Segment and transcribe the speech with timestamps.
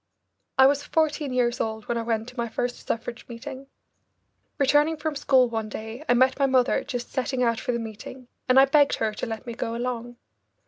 [0.57, 3.67] I was fourteen years old when I went to my first suffrage meeting.
[4.57, 8.27] Returning from school one day, I met my mother just setting out for the meeting,
[8.49, 10.17] and I begged her to let me go along.